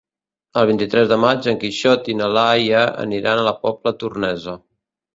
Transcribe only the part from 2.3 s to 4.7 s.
Laia aniran a la Pobla Tornesa.